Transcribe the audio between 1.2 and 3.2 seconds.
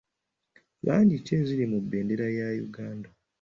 ki eziri mu bendera ya Uganda?